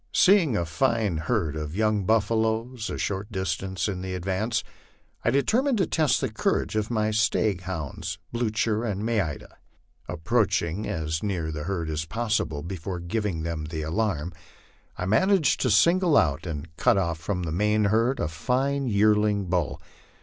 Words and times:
Seeing 0.15 0.57
a 0.57 0.65
fine 0.65 1.17
herd 1.17 1.55
of 1.55 1.75
young 1.75 2.05
buffaloes 2.05 2.89
a 2.89 2.97
short 2.97 3.31
distance 3.31 3.87
in 3.87 4.01
the 4.01 4.15
advance, 4.15 4.63
I 5.23 5.29
determined 5.29 5.77
to 5.77 5.85
test 5.85 6.21
the 6.21 6.31
cour 6.31 6.63
age 6.63 6.75
of 6.75 6.89
my 6.89 7.11
stag 7.11 7.61
hounds 7.61 8.17
'* 8.25 8.31
Blucher" 8.31 8.83
and' 8.83 9.05
Maida." 9.05 9.57
Approaching 10.09 10.87
as 10.87 11.21
near 11.21 11.51
the 11.51 11.65
herd 11.65 11.87
as 11.87 12.05
possible 12.05 12.63
before 12.63 12.99
giving 12.99 13.43
them 13.43 13.65
the 13.65 13.83
alarm, 13.83 14.33
I 14.97 15.05
managed 15.05 15.59
to 15.61 15.69
single 15.69 16.17
out 16.17 16.47
and 16.47 16.75
cut 16.77 16.97
off 16.97 17.19
from 17.19 17.43
the 17.43 17.51
main 17.51 17.83
herd 17.85 18.19
a 18.19 18.27
fine 18.27 18.87
yearling 18.87 19.49
bull. 19.49 19.79